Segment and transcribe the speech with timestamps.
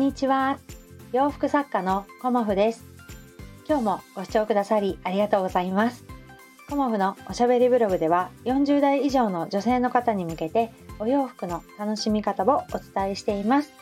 [0.00, 0.58] にちは。
[1.12, 2.86] 洋服作家のコモフです。
[3.68, 6.06] 今日もご視聴くださりありがとうございます。
[6.70, 13.74] コモフのおしゃべりブログでは40代以上の女性の方に向けてお洋服の楽しみ方をお伝えしています。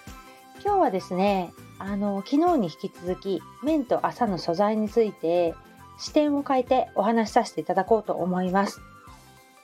[0.64, 5.54] 今日はですねあの昨日に引き続き綿と麻の素材について
[6.00, 8.80] 視点を変えてお話しさせていただこうと思います。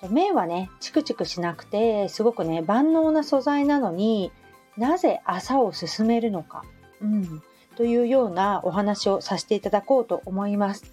[0.08, 4.30] 綿はねチクチクしなくてすごくね万能な素材なのに
[4.76, 6.64] なぜ朝を進めるのか、
[7.00, 7.42] うん、
[7.76, 10.84] というようなお話をさせていただこうと思います。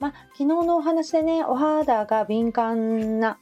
[0.00, 3.38] まあ、昨日のお話でねお肌が敏感な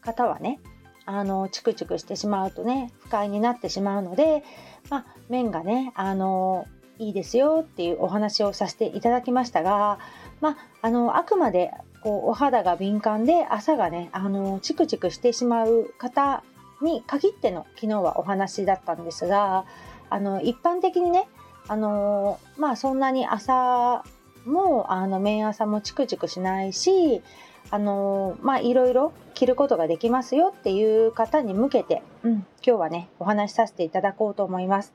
[0.00, 0.58] 方はね
[1.04, 4.42] あのチクチクしてしまうとね不快になってしまうので、
[4.90, 6.66] まあ、面がねあの
[6.98, 10.00] いいですよっていうお話をさせていただきましたが、
[10.40, 11.70] まあ、あのあくまで
[12.02, 16.42] こうお肌が敏感で朝がねあのチクチクしてしまう方
[16.82, 19.64] に限っての昨日はお話だったんですが
[20.10, 21.28] あの一般的にね
[21.68, 24.04] あのまあそんなに朝
[24.44, 27.22] もあの面朝もチクチクしないし
[27.70, 34.94] あのまあいろいろ着ることができますよっていう方に向けて、うん、今日はねお話しさせていただこうと思います。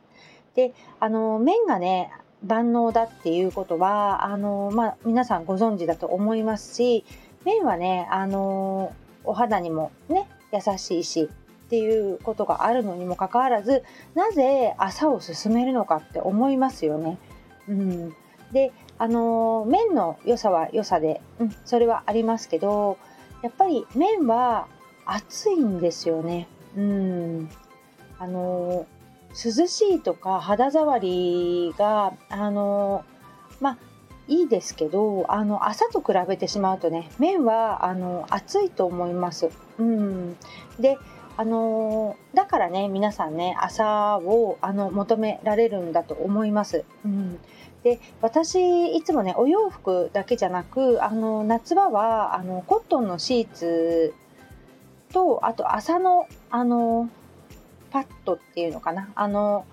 [0.55, 2.11] であの面がね
[2.43, 7.05] 万能だっていうことはあの、まあ、皆さんご存知だと思いますし
[7.45, 11.29] 面はねあのお肌にもね優しいし
[11.71, 13.81] っていうことがあるのにもかかわらず
[14.13, 17.17] なぜ朝を進めるのかって思いますよね。
[17.69, 18.13] うん、
[18.51, 22.97] であの麺の良さは良さで、うん、それはありますけど
[23.41, 24.67] やっぱり麺は
[25.05, 26.49] 熱いんですよね。
[26.75, 27.49] うん、
[28.19, 28.85] あの
[29.29, 33.05] 涼しいとか肌触りがあの
[33.61, 33.77] まあ
[34.27, 39.49] いいですけどあの朝と比べてしまうとね麺はあの熱いと思います。
[39.79, 40.35] うん、
[40.81, 40.97] で
[41.37, 46.83] あのだからね皆さんね朝をあの求められるんだと思います。
[47.05, 47.39] うん、
[47.83, 54.13] で私いつもねお洋服だけじゃなくあの夏場はあのコットンのシーツ
[55.13, 57.09] とあと朝のあの
[57.91, 59.65] パッドっていうのかなあの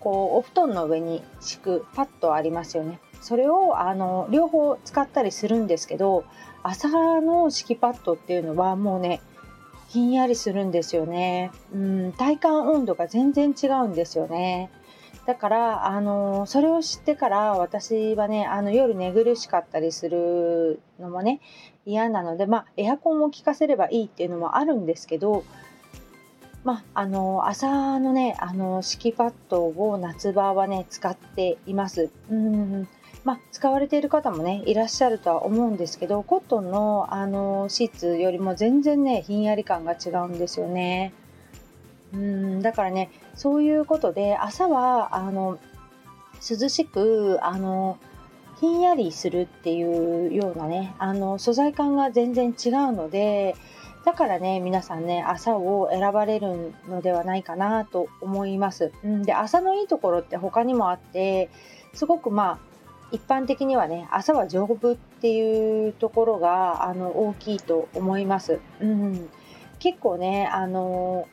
[0.00, 2.98] こうお布団の上に敷くパッドありますよね。
[3.20, 6.24] それをあの両方使ったりするんですけど
[6.62, 6.88] 朝
[7.22, 9.22] の敷きパッドっていうのはもうね
[9.94, 11.52] ひんやりするんですよね。
[11.72, 14.68] うん、体感温度が全然違うんですよね。
[15.24, 21.40] だから、あの、それを知ってから私はね、あの夜寝苦しかったりするのもね、
[21.86, 25.44] 嫌なので、まあ、エアコンを効かせればいいっていうのもあるんですけど、
[26.64, 32.10] まあ、あの、朝のね、あの、敷きパッドを夏場はね、使っています。
[32.32, 32.88] うん。
[33.24, 41.14] まあ、使われている方もねいらっしゃるとは思うんですけどコットンのあのシーツよりも全然ねひんやり感が違うんですよね。
[42.12, 45.58] うんだからねそういうことで朝はあの
[46.48, 47.98] 涼しくあの
[48.60, 53.56] ひんやりするっていうようなねあの素材感が全然違うので
[54.04, 58.92] だからね皆さんね朝を選ばれるのではないかなと思います。
[59.02, 61.48] うん、で朝のいいところって他にもあって
[61.94, 62.73] すごくまあ
[63.12, 68.60] 一般的にはね朝は丈夫っていうところがあの大きいと思います。
[68.80, 69.28] うん、
[69.78, 71.28] 結構ねあの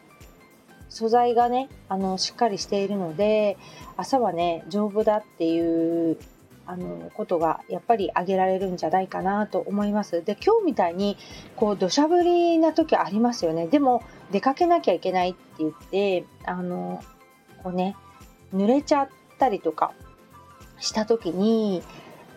[0.90, 3.58] 素材がねあのしっかりしているので
[3.98, 6.18] 朝はね丈夫だっていう
[6.66, 10.24] あのことがやっぱり挙げられるんじゃないかなと思います。
[10.24, 11.18] で今日みたいに
[11.56, 13.68] こう土砂降りな時ありますよね。
[13.68, 17.04] でも出かけなきゃいけないって言ってあの
[17.64, 17.96] こうね
[18.54, 19.10] 濡れちゃっ
[19.40, 19.94] たりとか
[20.82, 21.82] した時に、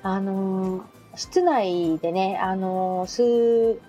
[0.03, 0.84] あの、
[1.16, 3.81] 室内でね、あの、数、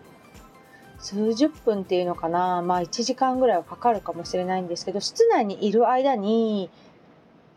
[0.99, 6.69] 数十分っていうのかな、まあ1時間ぐらいはかかるかもしれないんですけど、室内にいる間に、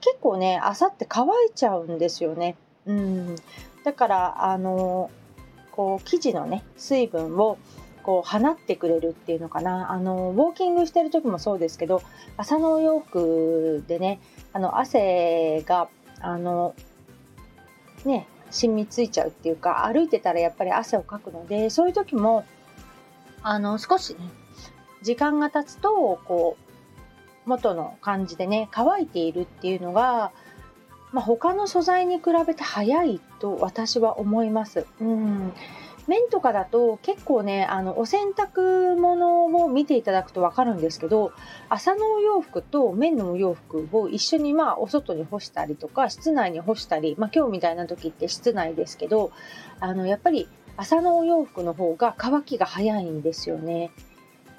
[0.00, 2.56] 結構ね、朝って乾いちゃうんですよね。
[2.86, 3.36] うん。
[3.84, 5.10] だから、あの、
[5.70, 7.58] こう、生地のね、水分を、
[8.08, 12.00] こう放ってくれるっていうのかなあのウォーキングしてる時もそうですけど
[12.38, 14.18] 朝のお洋服でね
[14.54, 15.90] あの汗が
[16.20, 16.74] あの
[18.04, 22.44] ね染みついちゃうっていうか歩いてたらやっぱり汗をかくのでそういう時も
[23.42, 24.20] あの少しね
[25.02, 26.56] 時間が経つとこ
[27.46, 30.32] う元の感じでね乾いているっていうのが、
[31.12, 34.86] まあ、他の素材に比べて早いと私は思います。
[35.00, 35.52] うん
[36.08, 41.32] 綿とかだと結構ねあのお洗濯物を見ていただくと分かるんですけど
[41.68, 49.32] 朝のお洋服と綿のお洋服を一緒にまあお外に干したりとか室内に干したり、まあ、今日みたいな時って室内ですけど
[49.80, 53.90] あのやっぱり朝のお洋服の方が乾きが早いんですよね。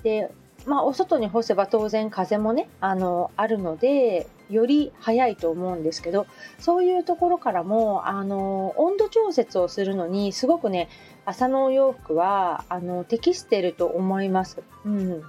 [0.04, 0.32] で
[0.66, 10.90] まあ、お外に干せば当然風もねあのあるのでより早いと思うんですけどそういうところからもあの温度調節をするのにすごくね
[11.26, 14.62] 朝のお洋服はあの適してると思います。
[14.86, 15.24] うん、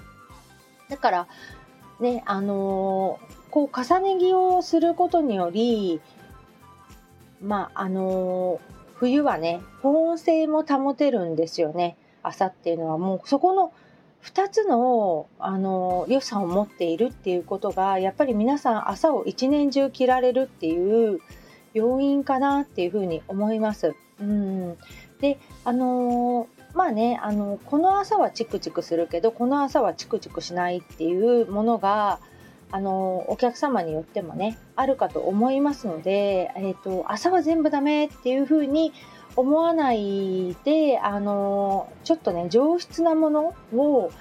[0.89, 1.29] だから
[2.01, 3.19] ねあの
[3.51, 6.01] こう重ね着をすることにより
[7.43, 8.61] まああの
[8.95, 13.73] 冬はね保温性も保てるんですよね朝っていうのはもうそこの
[14.23, 21.21] 2つのあの良さを持っているっていうことがやっぱり皆さん朝を一年中着られるっていう
[21.73, 23.95] 要因かなっていうふうに思います。
[24.21, 24.77] うん、
[25.21, 32.21] であのまあねあのこの朝はチクチクするけどこの朝はチクチクしないっていうものが
[32.73, 38.93] あのお客様によってもねあるかと思いますので、えーと、朝は全部ダメっていうふうに
[39.37, 44.13] 思わないであのちょっとね上質なものを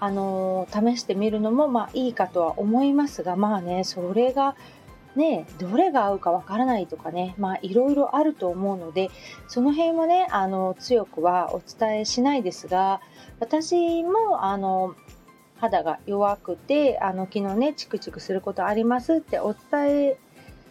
[0.00, 4.56] あの試してみるのもまあいいかとは思いますがまあねそれが
[5.16, 9.10] ねどれが合うかわからないとかねまあいろいろあると思うので
[9.46, 13.00] その辺はねあの強くはお伝えしないですが
[13.40, 14.94] 私もあの
[15.56, 20.18] 肌が弱くてあの昨日ねチクチクすることありますってお伝え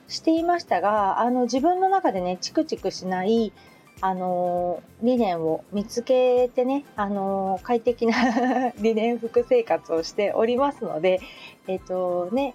[0.08, 3.52] していましたがあの自分の中でねチクチクしない
[4.00, 8.14] あの理念を見つけてね、あの快適な
[8.80, 11.20] 理念服生活をしておりますので、
[11.68, 12.54] えっ、とね、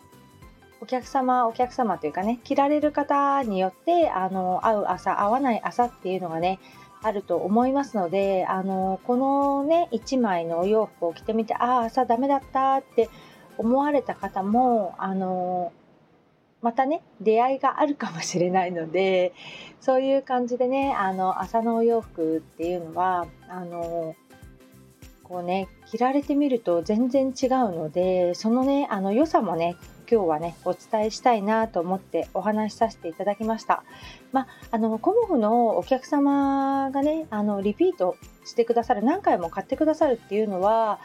[0.83, 6.59] お客様、お客様というかね、着られる方によって、あの合う朝、合わない朝っていうのがね、
[7.05, 13.09] あると思いますので、あのこのね、1枚のお洋服を着てみて、ああ、朝ダメだったって
[13.59, 15.73] 思われた方も、あの
[16.63, 19.33] またね出会いがあるかもしれないので
[19.81, 24.15] そういう感じでねあの朝のお洋服っていうのはあの
[25.25, 29.75] こうね着られてみると全然違うのでそのねあの良さもね
[30.11, 33.85] 今日はねお伝えしたいなと思ってお話しさせていただきました。
[34.33, 40.99] まあ、あのコモフのお客様がねあのリピートしてくださる何回も買ってくださるっていうのは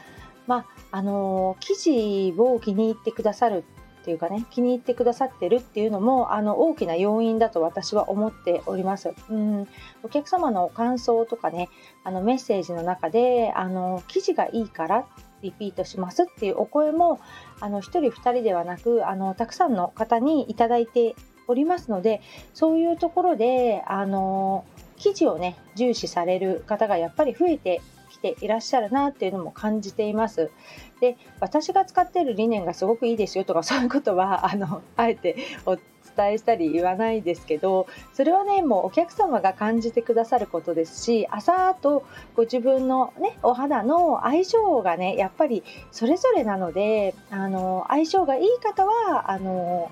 [0.47, 3.65] まあ、あの生地を気に入ってくださる
[4.07, 9.12] っていうかね気に入ってくださってるっていうのもあの大きな要因だと私は思っております。
[9.30, 9.68] うん
[10.01, 11.68] お客様の感想とかね
[12.06, 15.06] あのメッセージの中であの生地がいいから
[15.42, 17.19] リピートしますっていうお声も
[17.59, 21.13] あの1人2人ではなくあのたくさんの方にいただいて
[21.50, 22.21] おりますので
[22.54, 24.63] そういうところであの
[24.95, 27.81] 生地をね重視される方がやっぱり増えて
[28.18, 30.52] きていらっしゃるなっていうのも感じています。
[31.00, 42.04] で私が使っている理念がすごくいいですよとかそういうことは あのあえてお伝えしたり言わないですけどそれはねもうお客様が感じてくださることですし朝と
[42.36, 49.92] ご自分のねお肌の相性がねやっぱりそれぞれなのであの相性がいい方はあの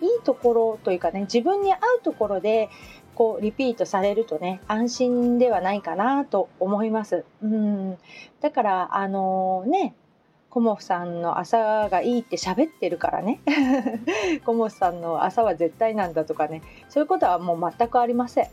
[0.00, 2.68] いいところというかね自分に合うところで
[3.14, 7.24] こうリピートされるとね安心ではないかなと思います。
[7.42, 7.98] うん
[8.40, 9.94] だからあのね
[10.52, 13.40] コモフさんの朝がいいって喋ってるからね。
[14.44, 16.60] コモフさんの朝は絶対なんだとかね。
[16.90, 18.48] そういうことはもう全くありません。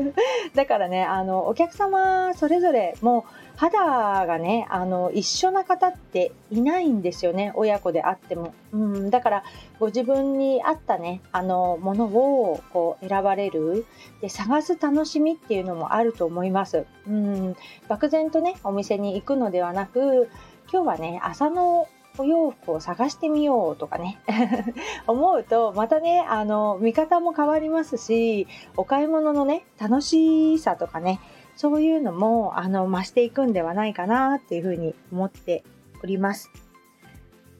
[0.56, 7.52] だからねあのお客様それぞれもう肌がねあの一緒な方っていないんですよね。
[7.56, 9.42] 親子であっても、うん、だから
[9.78, 13.84] ご自分に合ったねあのものをこう選ばれる。
[14.22, 17.56] で探す楽しみっていうのもあると思います、うん、
[17.88, 20.30] 漠然とねお店に行くのではなく
[20.74, 21.86] 今日はね朝の
[22.18, 24.18] お洋服を探してみようとかね
[25.06, 31.20] 思うとまたねあの見方も変わりますしお買い物のね楽しさとかね
[31.54, 35.62] そういうのもあの増していくんではないかなっていうふうに思って
[36.02, 36.50] おります。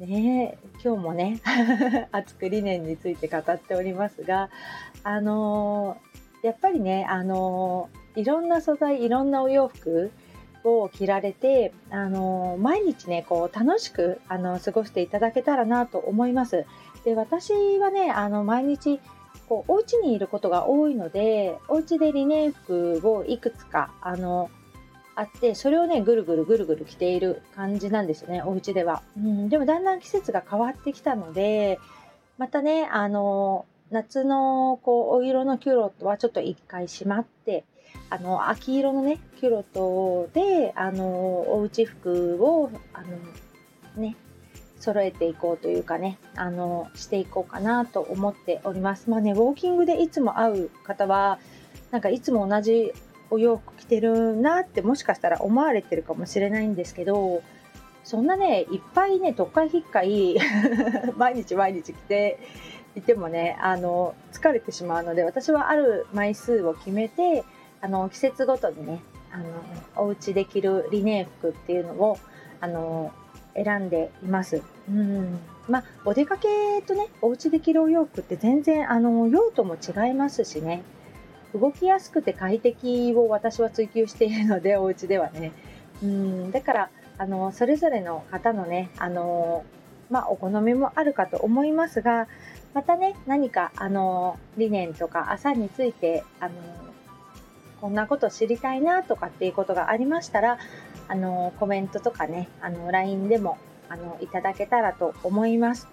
[0.01, 1.41] ね今日もね
[2.11, 4.51] 熱く理念について語っておりますが
[5.05, 5.99] あの
[6.43, 10.11] やっぱりねあのいろんな素材いろんなお洋服
[10.65, 16.65] を着られて、あの毎日ねこう楽しくあの過ごしていただけたらなと思います。
[17.05, 19.01] で私はねあの毎日
[19.49, 24.51] こうお家にいることが多いのでお家でリネン服をいくつかあの
[25.15, 31.79] あってそれをねぐるぐるぐるぐる着ている感じなんですよねお家では、うん、でもだんだん季節が変わってきたので
[32.39, 37.65] またねあの夏のこうお色のキュロットはちょっと一回しまって
[38.11, 44.17] あの秋色のねキュロットであのおうち服をあのね
[44.79, 49.09] 揃えていこうというかねあのしていこうかなと思っております。
[49.09, 51.39] まあねウォーキングでいつも会う方は
[51.91, 52.93] なんかいつも同じ
[53.31, 57.43] お洋服着てるなってもしかしたら思われてるかもしれないんですけど
[58.05, 60.37] そんなねいっぱいね特会引っかい
[61.17, 62.39] 毎日毎日着て
[62.97, 67.45] いてもねあの疲れてしまうので私はある枚数を決めて
[67.81, 69.45] あの季節ごとにねあの
[69.97, 72.19] お家で着るリネン服っていうのを
[72.61, 73.13] あの
[73.55, 74.63] 選んでいます。
[74.89, 75.39] うん。
[75.69, 76.49] まあ、お出かけ
[76.87, 80.83] とねお家で着るお洋服って全然あの用途も違いますしね。
[81.55, 85.53] 動きやすくて快適を私は追求しているので お家ではね。
[86.03, 86.51] うん。
[86.53, 89.65] だからあのそれぞれの方のねあの
[90.11, 92.29] まあ、お好みもあるかと思いますが
[92.75, 96.55] またね何かあの理念とか朝についてあの
[97.81, 100.59] こんなこと知りたいなとかっていうことがありましたら
[101.07, 105.89] あのコメントとかねあの LINE でもあのいただけたらと思います。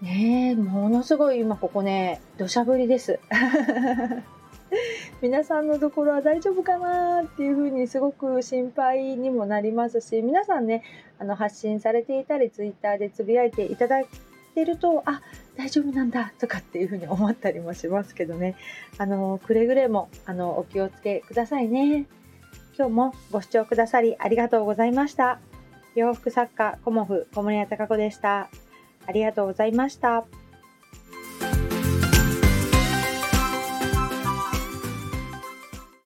[0.00, 3.20] ねえものすごい今ここね土砂降りです。
[5.20, 10.82] 皆さんのところは大丈夫かなっていうふうにすごく心配にもなりますし皆さんね
[11.18, 14.06] あの発信されていたりツイッターでつぶやいていただい
[14.54, 15.20] てるとあ
[15.56, 18.56] 大丈夫なんだとかっていうふうに思ったりもしますけどね。
[18.98, 22.06] あのくれぐれもあのお気をつけくださいね。
[22.76, 25.40] 今日もご視聴くださりありがとうございました。
[25.94, 28.48] 洋服作家コモフ小森屋隆子でした。
[29.06, 30.24] ありがとうございました。